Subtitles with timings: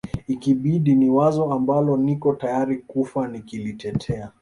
[0.27, 4.31] ikibidi ni wazo ambalo niko tayari kufa nikilitetea